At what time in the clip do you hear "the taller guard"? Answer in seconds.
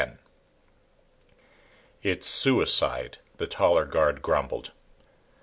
3.37-4.23